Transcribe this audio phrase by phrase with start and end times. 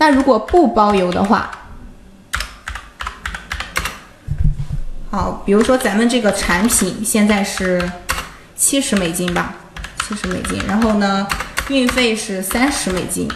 [0.00, 1.50] 那如果不包邮的话，
[5.10, 7.86] 好，比如说咱们这个产品现在是
[8.56, 9.54] 七十美金吧，
[10.08, 11.28] 七十美金，然后呢，
[11.68, 13.28] 运费是三十美金。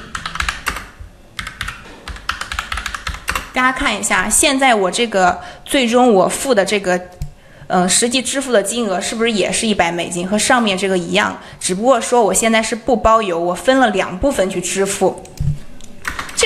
[3.53, 6.99] 大家看一下，现在我这个最终我付的这个，
[7.67, 10.27] 嗯，实际支付的金额是不是也是一百美金？
[10.27, 15.23] 和上面这个一样，只不过说我现在是不包邮，我分了两部分去支付。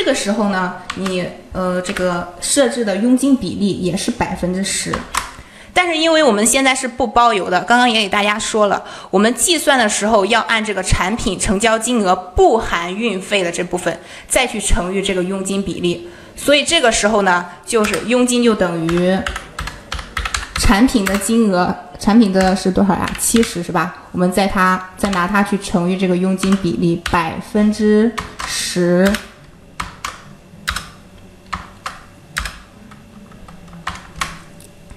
[0.08, 1.22] 这个时候呢，你
[1.52, 4.90] 呃这个设置的佣金比例也是百分之十。
[5.74, 19.14] 但是因为我们现在是不包邮的，刚刚也给大家说了，我们计算的时候要按这个产品成交金额不含运费的这部分再去乘以这个佣金比例，所以这个时候呢，就是佣金就等于
[20.54, 23.06] 产品的金额，产品的是多少呀？
[23.20, 23.94] 七十是吧？
[24.12, 28.10] 我们在它再拿它去乘以这个佣金比例百分之
[28.46, 29.06] 十。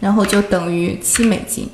[0.01, 1.69] 然后就等于七美金，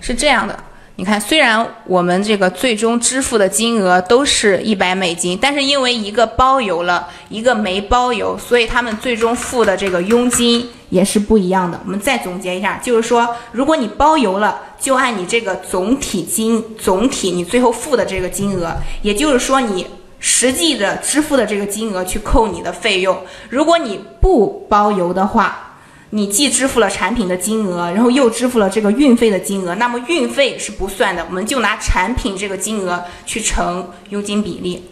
[0.00, 0.58] 是这样的。
[0.96, 11.78] 你看，虽然我们这个最终支付的金额都是一百美金，但是因为一个包邮了，一个没包邮，所以他们最终付的这个佣金也是不一样的。
[11.84, 19.86] 我们再总结一下，就是说，如果你包邮了，就按你这个总体金总体你最后付的这个金额，也就是说你。
[20.24, 25.74] 实际的支付的这个金额去扣你的费用，如果你不包邮的话，
[26.10, 34.88] 你既支付了产品的金额，然后又支付了这个运费的金额，那么运费是不算的，我们就拿产品这个金额去乘佣金比例。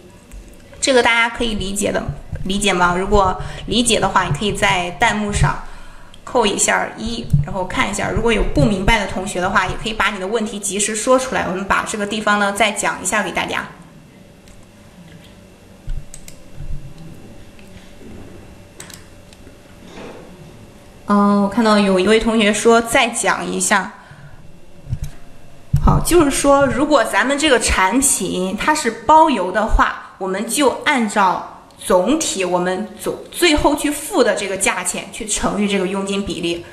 [0.81, 2.03] 这个大家可以理解的，
[2.45, 2.97] 理解吗？
[2.99, 5.55] 如果理解的话，你可以在弹幕上
[6.25, 8.11] 扣一下一，然后看一下。
[8.11, 13.65] 如果有不明白的同学的话，也可以把你的问题及时说出来，我们把这个地方呢再讲一下给大家。
[21.13, 23.93] 嗯，我看到有一位同学说再讲一下。
[25.85, 36.65] 好，就是说，如果咱们这个产品它是包邮的话，我们就按照总体我们总最后去付的这个价钱去乘以这个佣金比例。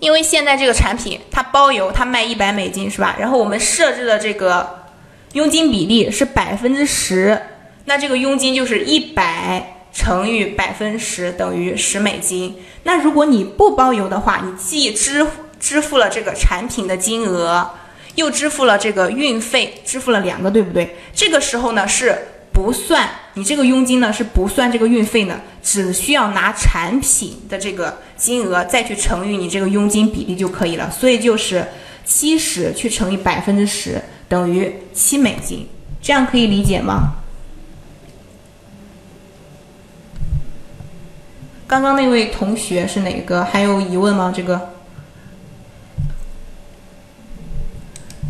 [0.00, 3.14] 因为现在这个产品它包邮，它卖一百美金是吧？
[3.18, 4.86] 然后我们设置的这个
[5.34, 7.38] 佣金比例是百分之十，
[7.84, 9.74] 那这个佣金就是一百。
[9.96, 12.54] 乘以百分十等于十美金。
[12.82, 15.26] 那如果你不包邮的话，你既支
[15.58, 17.70] 支付了这个产品的金额，
[18.14, 20.96] 又支付了这个运费，支付了两个，对不对？
[21.14, 22.14] 这个时候呢是
[22.52, 30.90] 不算你这个佣金呢是不算这个运费呢，只需要拿产品的这个金额再去乘以你这个佣金比例就可以了。
[30.90, 31.66] 所以就是
[32.04, 35.66] 七十去乘以百分之十等于七美金，
[36.02, 37.14] 这样可以理解吗？
[41.66, 43.44] 刚刚那位同学是哪个？
[43.44, 44.32] 还有疑问吗？
[44.34, 44.70] 这个，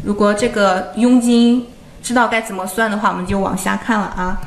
[0.03, 1.67] 如果这个佣金
[2.03, 4.41] 知道该怎么算的话，我们就往下看了啊。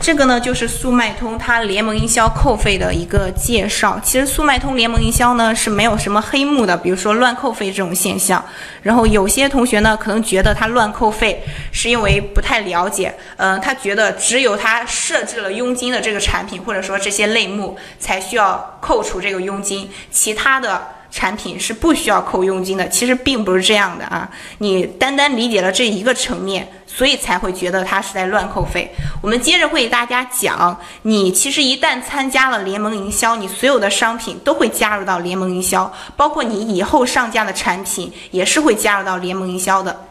[0.00, 4.00] 这个呢，就是速卖通它联盟营销扣费的一个介绍。
[4.02, 8.42] 其实速卖通联盟营销呢是没有什么黑幕的，比如说乱扣费这种现象。
[8.82, 11.42] 然后有些同学呢可能觉得他乱扣费
[11.72, 20.97] 是因为不太了解，嗯，他觉得只有他设置了佣金的这个产品或者说这些类目才需要扣除这个佣金，其他的。
[21.10, 24.28] 产品是不需要扣佣金的，其实并不是这样的啊！
[24.58, 28.94] 你单单理解了这一个层面，所以才会觉得它是在乱扣费。
[29.22, 40.07] 我们接着会给大家讲，你其实一旦参加了联盟营销，你所有的商品都会加入到联盟营销，包括你以后上架的产品也是会加入到联盟营销的。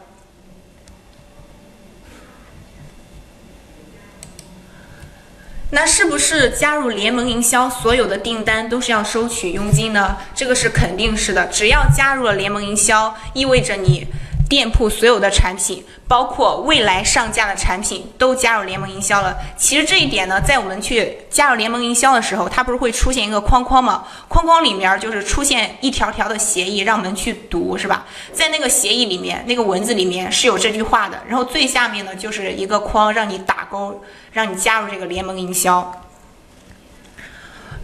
[5.70, 10.16] 那是不是加入联盟营销，所有的订单都是要收取佣金呢？
[10.34, 11.46] 这个是肯定是的。
[11.48, 14.06] 只要加入了联盟营销，意味着你。
[14.48, 19.36] 店铺所有的产品，包括未来上架的产品，都加入联盟营销了。
[19.58, 24.04] 其实这一点呢，在我们去加入联盟营销的时候，它不是会出现一个框框吗？
[24.26, 28.06] 框框里面就是出现一条条的协议，让我们去读，是吧？
[28.32, 31.20] 在那个协议里面，那个文字里面是有这句话的。
[31.28, 34.02] 然后最下面呢，就是一个框，让你打勾，
[34.32, 35.92] 让你加入这个联盟营销。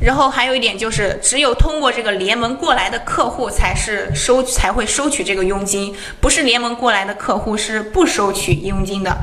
[0.01, 9.17] 然后还有一点就是，只有通过这个联盟过来的客户才是收才会收取这个佣金，不是联盟过来的客户是不收取佣金的。